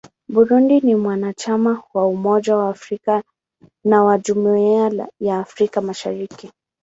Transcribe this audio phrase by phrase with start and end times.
[0.29, 3.23] Burundi ni mwanachama wa Umoja wa Afrika
[3.83, 6.51] na wa Jumuiya ya Afrika Mashariki.